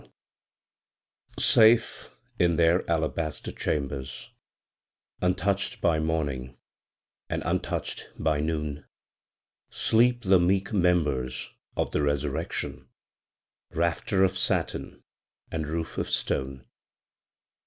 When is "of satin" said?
14.23-15.03